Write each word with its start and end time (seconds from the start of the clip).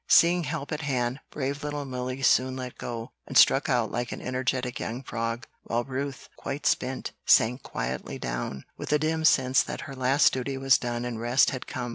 Seeing 0.07 0.45
help 0.45 0.71
at 0.71 0.81
hand, 0.81 1.19
brave 1.29 1.63
little 1.63 1.85
Milly 1.85 2.23
soon 2.23 2.55
let 2.55 2.79
go, 2.79 3.11
and 3.27 3.37
struck 3.37 3.69
out 3.69 3.91
like 3.91 4.11
an 4.11 4.19
energetic 4.19 4.79
young 4.79 5.03
frog, 5.03 5.45
while 5.61 5.83
Ruth, 5.83 6.27
quite 6.37 6.65
spent, 6.65 7.11
sank 7.27 7.61
quietly 7.61 8.17
down, 8.17 8.63
with 8.77 8.91
a 8.91 8.97
dim 8.97 9.23
sense 9.23 9.61
that 9.61 9.81
her 9.81 9.95
last 9.95 10.33
duty 10.33 10.57
was 10.57 10.79
done 10.79 11.05
and 11.05 11.19
rest 11.21 11.51
had 11.51 11.67
come. 11.67 11.89